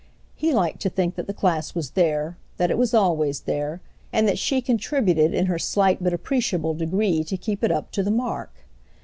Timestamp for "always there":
2.91-3.81